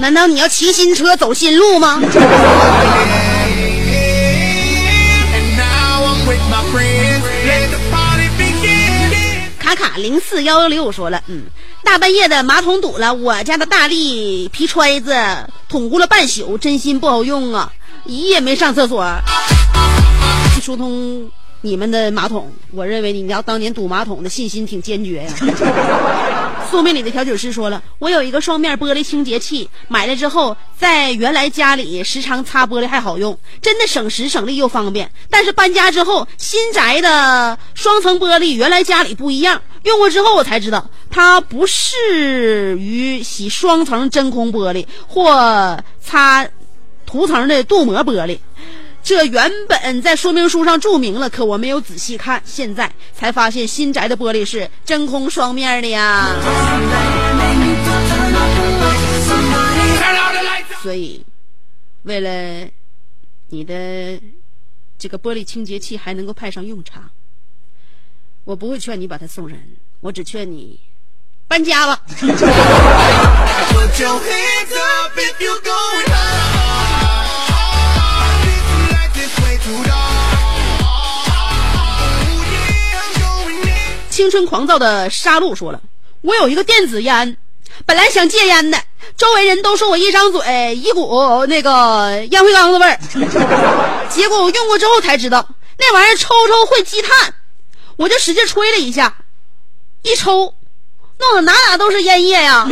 [0.00, 2.00] 难道你要骑新车走新路吗？
[9.58, 11.42] 卡卡零四幺幺六说了，嗯，
[11.84, 15.14] 大半夜的马桶堵了，我家的大力皮揣子
[15.68, 17.70] 捅咕了半宿，真心不好用啊，
[18.06, 19.06] 一夜没上厕所。
[20.62, 21.30] 疏通
[21.60, 25.30] 你们的马桶，我认为你要当年堵马桶的信心挺坚决呀。
[26.70, 35.10] 宿命里的调酒师说了，我有一个双面玻璃清洁器，买了之后在原来家里时常擦玻璃还好用，真的省时省力又方便。
[35.28, 46.48] 但是搬家之后，新宅的双层玻璃原来家里不一样，用过之后我才知道，它不适于洗双层真空玻璃或擦
[47.04, 48.38] 涂层的镀膜玻璃。
[49.02, 56.28] 这原本在说明书上注明了，可我没有仔细看，现在才发现新宅的玻璃是真空双面的呀。
[60.82, 61.24] 所以，
[62.04, 62.68] 为了
[63.48, 64.20] 你的
[64.98, 67.10] 这个玻璃清洁器还能够派上用场，
[68.44, 69.60] 我不会劝你把它送人，
[70.00, 70.78] 我只劝你
[71.48, 72.00] 搬家吧。
[84.10, 85.80] 青春狂躁的沙鹿说了
[86.20, 87.36] ：“我有一个电子烟，
[87.86, 88.78] 本来想戒烟的，
[89.16, 92.98] 周围人都说我一张嘴一股那个烟灰缸子味儿，
[94.10, 95.48] 结果我用过之后才知道，
[95.78, 97.32] 那玩意儿抽抽会积碳，
[97.96, 99.14] 我就使劲吹了一下，
[100.02, 100.54] 一抽，
[101.18, 102.68] 弄得哪哪都是烟叶呀。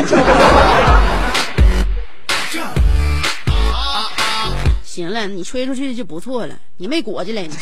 [4.99, 7.55] 行了，你吹出去就不错了，你没裹进来呢。”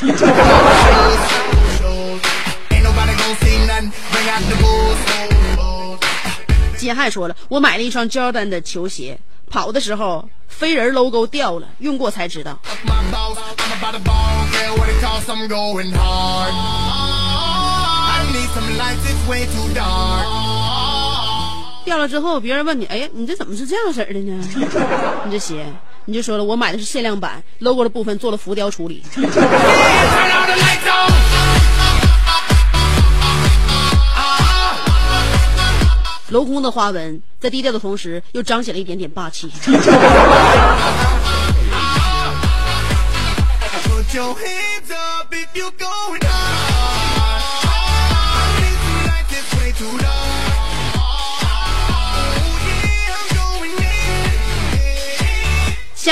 [6.78, 9.18] 金汉说了，我买了一双 Jordan 的球鞋，
[9.50, 12.58] 跑的时候飞人 logo 掉了，用过才知道。
[21.84, 24.42] 掉了之后，别人问你，哎呀，你这怎么是这样式儿的呢？
[25.26, 25.66] 你这鞋，
[26.08, 29.02] 你就说了，我买的是限量版，logo 的部分做了浮雕处理。
[36.30, 39.50] 镂空的花纹在低调的同时，又彰显了一点点霸气。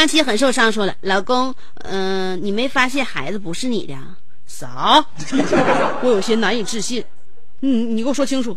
[0.05, 4.15] 相亲很受伤，说了，老公，嗯、你没发现孩子不是你的啊？
[4.47, 5.03] 啥？
[6.05, 7.03] 我有些难以置信。
[7.61, 8.55] 你，你给我说清楚。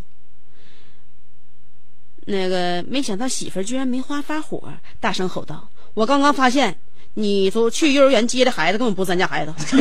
[2.25, 4.61] 那个，没想到媳妇儿居然没花发火，
[4.99, 6.77] 大声吼道：“我刚刚发现，
[7.13, 9.53] 你说去幼儿园接的孩子根本不是咱家孩子。”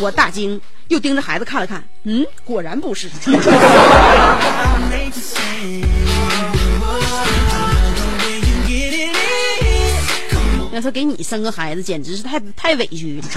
[0.00, 0.58] 我大惊，
[0.88, 3.10] 又盯着孩子看了看，嗯，果然不是。
[10.74, 13.28] 要说给你生个孩子，简直是太太委屈了。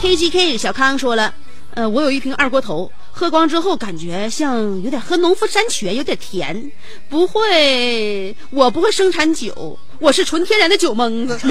[0.00, 1.34] K G K 小康说了，
[1.74, 6.70] 呃，我有一瓶二锅头，喝光之后感觉像有点喝农夫山泉，有点甜。
[7.08, 11.36] 不会，我不会生产酒，我是纯天然的酒蒙子。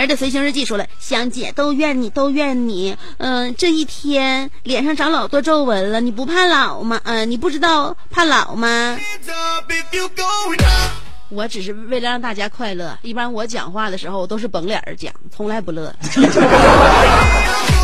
[0.00, 2.96] 儿的随行日记说了，香姐都怨你，都怨你。
[3.18, 7.00] 嗯、这一天脸上长老多皱纹了，你不怕老吗？
[7.04, 8.98] 嗯、你不知道怕老吗？
[11.30, 12.98] 我只是为了让大家快乐。
[13.02, 15.94] 一般我讲话的时候都是绷脸儿讲，从来不乐。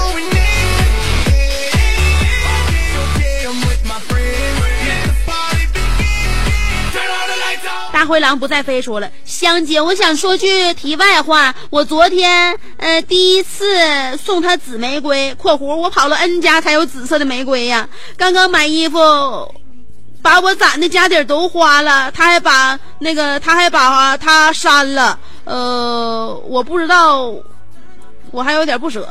[8.05, 11.55] 灰狼不再飞说了，香姐，我想说句题外话。
[11.71, 13.65] 我昨天呃第一次
[14.17, 17.89] 送他紫玫瑰（括弧我跑了 N 家才有紫色的玫瑰呀）。
[18.17, 18.99] 刚刚买衣服，
[20.23, 25.19] 把我攒的家底都花了，他还把那个他还把他删了。
[25.45, 27.35] 呃，我不知道，
[28.31, 29.07] 我还有点不舍。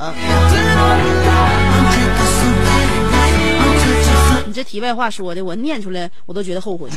[4.45, 6.89] 你这题外话说的，我念出来我都觉得后悔。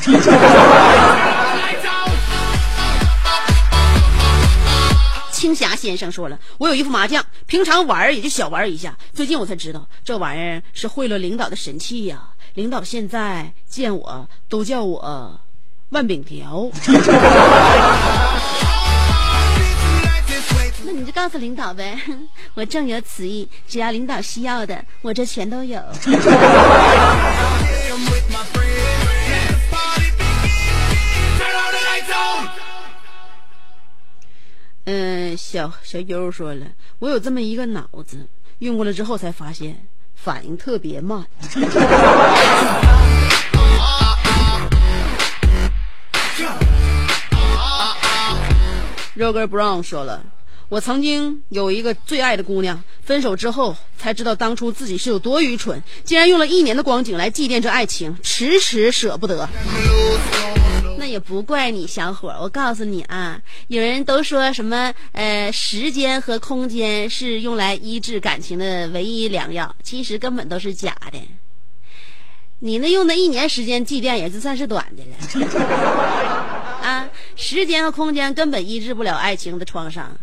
[5.36, 15.38] 青霞先生说了，我有一副麻将，平常玩儿也就小玩儿一下，最近我才知道这玩意儿是贿赂领导的神器呀、领导现在见我都叫我
[15.90, 16.70] 万饼条。
[20.86, 22.00] 那你就告诉领导呗，
[22.54, 25.78] 我正有此意，只要领导需要的，我这全都有。
[34.88, 36.64] 嗯，小小优说了，
[37.00, 38.28] 我有这么一个脑子，
[38.60, 41.26] 用过了之后才发现反应特别慢。
[49.14, 50.22] 肉根 Brown 说了，
[50.68, 59.48] 我曾经有一个最爱的姑娘，分手之后才知道当初自己是有多愚蠢，竟然用了一年的光景来祭奠这爱情，迟迟舍不得。
[61.16, 62.36] 也不怪你，小伙儿。
[62.38, 71.18] 我告诉你啊，有人都说什么呃，时间和空间是用来医治感情的唯一良药，其实根本都是假的。
[72.58, 75.16] 你那用的一年时间祭奠也就算是短的了。
[76.84, 80.14] 啊，时间和空间根本医治不了爱情的创伤，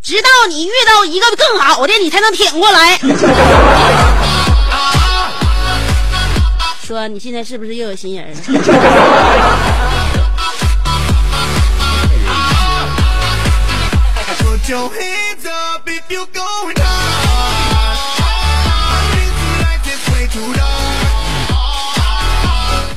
[0.00, 2.98] 直到你遇到一个更好的，你才能挺过来。
[6.82, 8.36] 说你现在是不是又有新人了？
[14.68, 16.40] your hands up if you go
[16.76, 16.84] now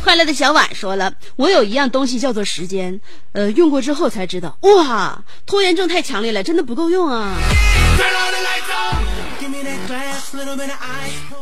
[0.03, 3.01] 快乐的小婉说了，我有一样东西叫做时间，
[3.33, 7.35] 呃，用过之后才知道，哇，拖延症太强烈了，真的不够用啊。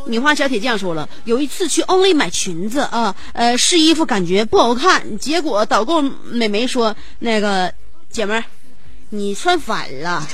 [0.06, 7.72] 女花小铁匠说了，有一次去 Only 买裙子啊，呃，试衣服感觉不好看，结果导购美眉说，那个
[8.10, 8.44] 姐们儿，
[9.10, 10.26] 你穿反了。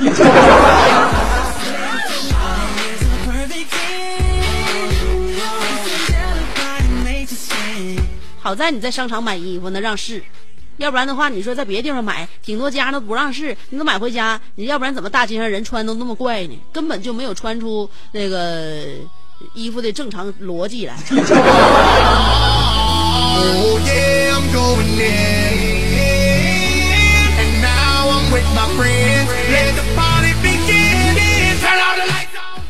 [8.41, 10.23] 好在你在商场买衣服能让试，
[10.79, 16.59] 要不然的话，你说在别的地方买，挺多家都不让试，你都买回家，你要不然怎么大街上人穿都那么怪呢？
[16.73, 18.85] 根本就没有穿出那个
[19.55, 20.97] 衣服的正常逻辑来。
[23.35, 25.22] Oh yeah, I'm going in.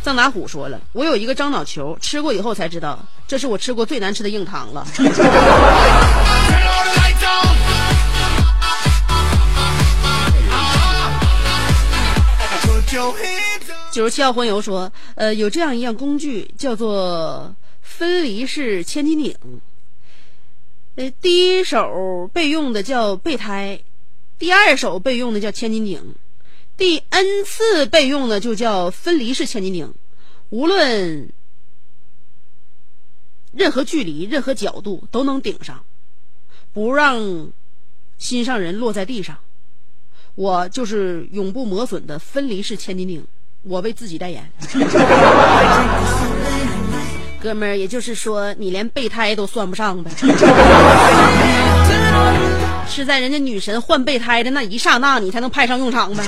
[0.02, 4.86] 藏达虎说了，我有一个樟脑球，吃过以后才知道，这是我吃过最难吃的硬糖了。
[13.90, 19.34] 九十七号婚友说，呃，有这样一样工具叫做分离式千斤顶。
[20.96, 23.78] 呃，第一手备用的叫备胎，
[24.42, 26.16] 第二手备用的叫千斤顶，
[26.76, 29.94] 第 n 次备用的就叫分离式千斤顶。
[30.50, 31.30] 无论
[33.52, 35.84] 任何距离、任何角度都能顶上，
[36.72, 37.52] 不让
[38.18, 39.38] 心上人落在地上。
[40.34, 43.24] 我就是永不磨损的分离式千斤顶，
[43.62, 44.50] 我为自己代言。
[47.40, 50.10] 哥们儿，也就是说，你连备胎都算不上呗。
[52.94, 56.22] 是在人家女神换备胎的那一刹那，你才能派上用场呗。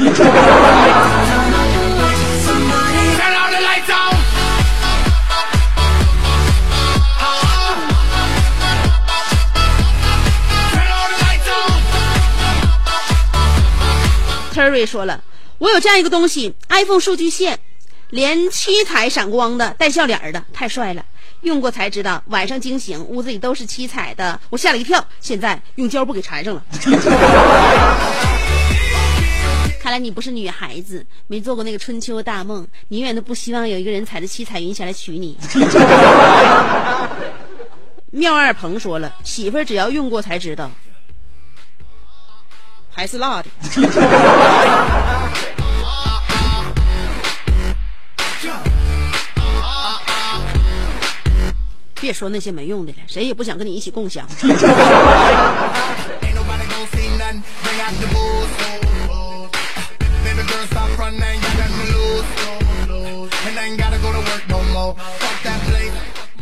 [14.54, 15.20] Terry 说了，
[15.58, 17.58] 我有这样一个东西，iPhone 数据线，
[18.08, 21.04] 连七彩闪光的，带笑脸的，太帅了。
[21.44, 25.06] 用过才知道，晚上惊醒，屋子里都是七彩的，我吓了一跳。
[25.20, 26.64] 现在用胶布给缠上了。
[29.80, 35.36] 看来你不是女孩子，没做过那个春秋大梦，你永远都不希望有一个人踩着七彩云霞来娶你。
[38.10, 40.70] 妙二鹏说了，媳妇儿只要用过才知道，
[42.90, 43.48] 还是辣的。
[52.04, 54.28] 别说那些没用的了谁也不想跟你一起共享。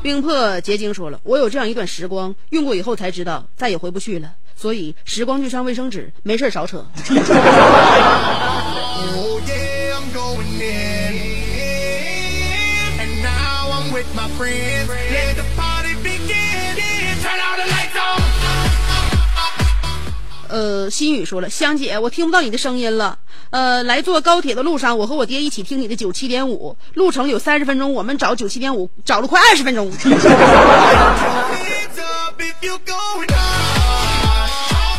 [0.02, 6.84] 冰魄结晶说了我有这样一段时光用过以后才知道再也回不去了所以时光就像卫生纸没事少扯。
[20.62, 23.18] 呃，心雨说了，香姐，我听不到你的声音了。
[23.50, 29.90] 呃，来坐高铁的路上，我和我爹一起听你的九七点五，路程有三十分钟，我们找九七点五找了快二十分钟。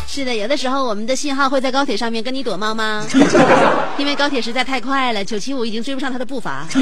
[0.06, 3.02] 是的，有的时候我们的信号会在高铁上面跟你躲猫猫，
[3.98, 6.68] 因为高铁实在太快了，九七五已经追不上它的步伐。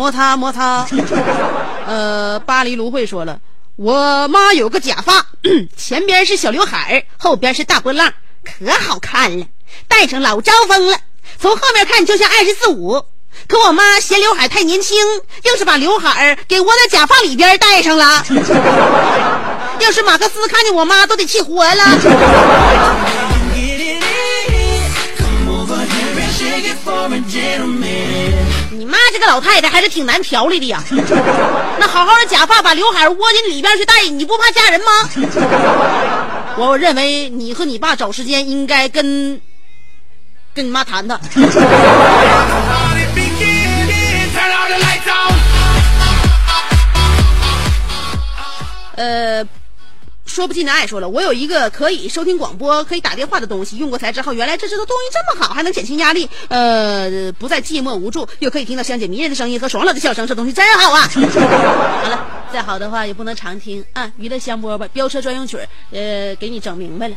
[0.00, 0.86] 摩擦摩擦。
[1.86, 3.38] 呃，巴黎芦荟说了，
[3.76, 5.26] 我妈有个假发，
[5.76, 8.10] 前边是小刘海儿，后边是大波浪，
[8.42, 9.44] 可好看了，
[9.88, 10.96] 戴上老招风了。
[11.38, 13.04] 从后面看就像二十四五，
[13.46, 14.96] 可我妈嫌刘海太年轻，
[15.44, 18.24] 硬是把刘海儿给窝在假发里边戴上了。
[19.80, 21.84] 要是马克思看见我妈，都得气活了。
[29.20, 30.82] 个老太太还是挺难调理的呀。
[31.78, 34.90] 那好好的假发把刘海窝进里边去戴，你不怕吓人吗？
[36.56, 39.40] 我认为你和你爸找时间应该跟
[40.52, 41.20] 跟你妈谈谈。
[48.96, 49.44] 呃，
[50.30, 61.10] 说不尽的爱说了，我有一个可以收听广播、可以打电话的东西，用过才知道，原来这这个东西这么好，还能减轻压力，呃，不再寂寞无助，又可以听到香姐迷人的声音和爽朗的笑声，这东西真好啊！
[61.10, 67.16] 好了，再好的话也不能常听啊，娱乐香饽饽飙车专用曲儿，呃，给你整明白了，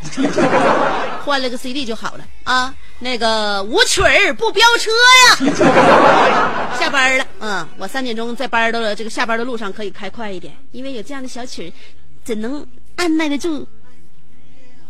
[1.24, 2.74] 换了个 CD 就好了啊。
[3.00, 4.90] 那个无曲儿不飙车
[5.52, 6.74] 呀！
[6.80, 11.70] 下班了，嗯，我三点钟在班的这个下班的路上可以开快一点，因为有这样的小曲儿，
[12.24, 12.66] 怎能
[12.96, 13.68] 按耐得住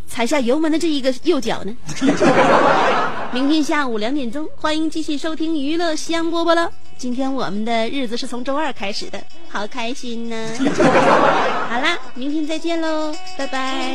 [0.08, 1.76] 踩下油门的这一个右脚呢？
[3.34, 6.72] 明天下午两点钟，欢迎继续收听娱乐香饽饽了。
[6.98, 9.20] 今天我们的日子是从周二开始的，
[9.53, 10.37] 好开心呢！
[11.71, 13.95] 好啦，明天再见喽，拜拜。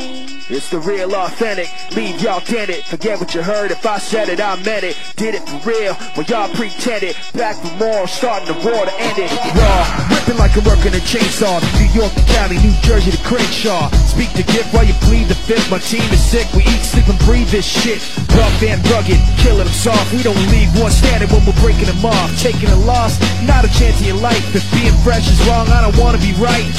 [0.50, 2.82] It's the real authentic, leave y'all dented.
[2.84, 4.96] Forget what you heard, if I said it, I meant it.
[5.16, 7.14] Did it for real, when y'all pretended.
[7.32, 9.30] Back for more, starting the war to end it.
[9.54, 11.62] Raw, ripping like I'm working a chainsaw.
[11.78, 13.88] New York to Cali, New Jersey to Crenshaw.
[14.10, 15.70] Speak the gift while you plead the fifth.
[15.70, 18.02] My team is sick, we eat, sleep, and breathe this shit.
[18.34, 20.12] Rough and rugged, killing them soft.
[20.12, 22.28] We don't leave one standing when we're breaking them off.
[22.42, 23.16] Taking a loss,
[23.46, 24.42] not a chance in your life.
[24.54, 26.69] If being fresh is wrong, I don't wanna be right.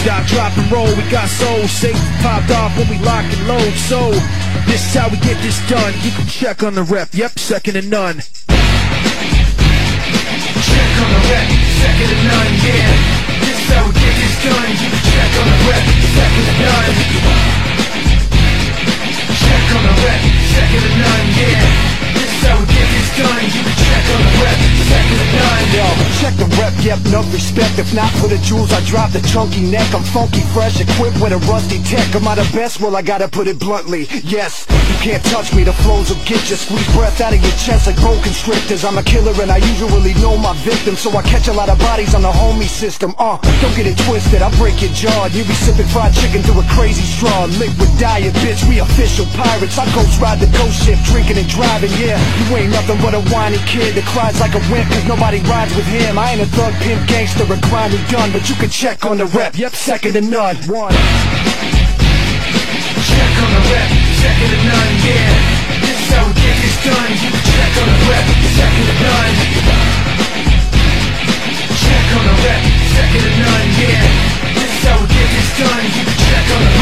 [0.00, 1.66] Stop, drop, and roll, we got soul.
[1.66, 3.74] Safe popped off when we lock and load.
[3.90, 4.10] So,
[4.70, 5.92] this is how we get this done.
[6.02, 8.22] You can check on the rep, yep, second to none.
[10.62, 11.48] Check on the rep,
[11.82, 12.86] second to none, yeah.
[13.42, 14.70] This is how we get this done.
[14.70, 15.84] You can check on the rep,
[16.16, 16.94] second to none.
[19.42, 20.22] Check on the rep,
[20.54, 22.11] second to none, yeah.
[23.22, 27.78] Check the rep, check the rep, yep, enough respect.
[27.78, 29.86] If not for the jewels, I drop the chunky neck.
[29.94, 32.14] I'm funky, fresh, equipped with a rusty tech.
[32.14, 32.80] Am I the best?
[32.80, 34.06] Well, I gotta put it bluntly.
[34.22, 36.56] Yes, you can't touch me, the flows will get you.
[36.56, 38.84] Squeeze breath out of your chest like boa constrictors.
[38.84, 41.00] I'm a killer and I usually know my victims.
[41.00, 43.14] So I catch a lot of bodies on the homie system.
[43.18, 45.26] Uh, don't get it twisted, I'll break your jaw.
[45.32, 47.46] You be sipping fried chicken through a crazy straw.
[47.58, 49.78] Liquid diet, bitch, we official pirates.
[49.78, 52.18] I ghost ride the ghost ship, drinking and driving, yeah.
[52.48, 55.74] You ain't nothing but a whiny kid that cries like a wimp cause nobody rides
[55.76, 56.18] with him.
[56.18, 59.26] I ain't a thug, pimp, gangster, or grimy gun, but you can check on the
[59.36, 59.56] rep.
[59.56, 60.56] Yep, second to none.
[60.70, 60.92] One.
[63.12, 63.88] Check on the rep,
[64.22, 65.28] second to none, yeah.
[65.82, 67.12] This is how we get this done.
[67.52, 68.24] Check on the rep,
[68.56, 69.34] second to none.
[71.84, 72.62] Check on the rep,
[72.96, 74.31] second to none, yeah.
[74.82, 75.84] We get this done.
[75.84, 76.72] You can check on the.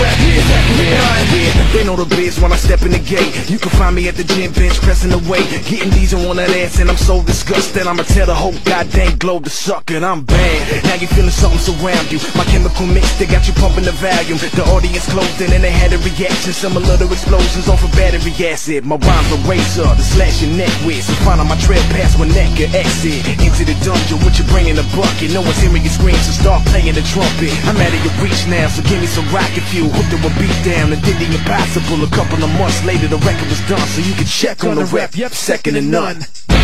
[1.71, 3.31] They know the biz when I step in the gate.
[3.49, 5.47] You can find me at the gym bench pressing weight.
[5.71, 7.87] Getting these on that ass and I'm so disgusted.
[7.87, 10.03] I'ma tell the whole goddamn globe to suck it.
[10.03, 10.83] I'm bad.
[10.85, 12.19] Now you feeling something surround you.
[12.35, 14.43] My chemical mix, they got you pumping the volume.
[14.43, 16.53] The audience closed in and they had a reaction.
[16.53, 18.83] Similar to explosions off of battery acid.
[18.83, 21.07] My rhymes a razor to slash your neck with.
[21.07, 23.23] So find on my trail past one neck or exit.
[23.39, 25.31] Into the dungeon with you bringing a bucket.
[25.31, 27.55] No one's hearing your screams, so start playing the trumpet.
[27.71, 29.91] I'm out of your reach now, so give me some rocket fuel.
[29.91, 32.03] Hooked up a beat down and did the impossible.
[32.05, 34.85] A couple of months later, the record was done, so you can check on the
[34.87, 35.17] rep.
[35.17, 36.21] Yep, second to none.
[36.21, 36.63] Check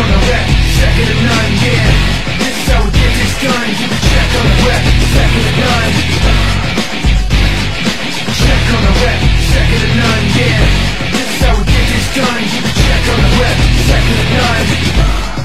[0.00, 0.46] on the rep,
[0.80, 1.84] second to none, yeah.
[2.40, 3.68] This is how we get this done.
[3.76, 4.82] You can check on the rep,
[5.12, 5.92] second to none.
[8.40, 9.20] Check on the rep,
[9.52, 10.64] second to none, yeah.
[11.12, 12.40] This is how we get this done.
[12.40, 15.37] You can check on the rep, second to none.